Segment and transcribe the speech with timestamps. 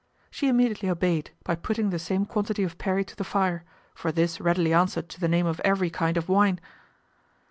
[0.31, 3.63] She immediately obeyed, by putting the same quantity of perry to the fire;
[3.93, 6.59] for this readily answered to the name of every kind of wine.